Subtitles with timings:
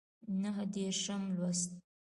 [0.41, 1.71] نهه دیرشم لوست